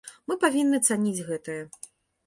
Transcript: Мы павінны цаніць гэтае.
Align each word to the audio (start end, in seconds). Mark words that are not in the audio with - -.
Мы 0.29 0.37
павінны 0.45 0.81
цаніць 0.89 1.25
гэтае. 1.31 1.63